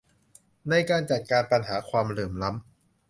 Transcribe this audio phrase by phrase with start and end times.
[0.69, 2.63] ในการจัดการปัญหาความเหลื่อมล้ำ